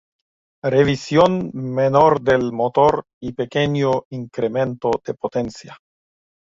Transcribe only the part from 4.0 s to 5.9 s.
incremento de potencia.